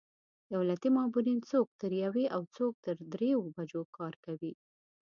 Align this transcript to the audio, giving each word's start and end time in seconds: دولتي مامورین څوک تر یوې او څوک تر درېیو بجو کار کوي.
دولتي 0.53 0.89
مامورین 0.95 1.39
څوک 1.51 1.67
تر 1.81 1.91
یوې 2.03 2.25
او 2.35 2.41
څوک 2.55 2.73
تر 2.85 2.95
درېیو 3.13 3.39
بجو 3.55 3.81
کار 3.97 4.13
کوي. 4.25 4.53